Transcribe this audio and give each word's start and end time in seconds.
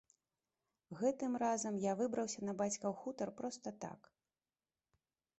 Гэтым 0.99 1.33
разам 1.43 1.75
я 1.83 1.91
выбраўся 1.99 2.39
на 2.49 2.55
бацькаў 2.61 2.95
хутар 3.01 3.29
проста 3.41 3.73
так. 3.85 4.09